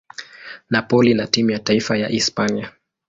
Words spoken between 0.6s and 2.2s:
Napoli na timu ya taifa ya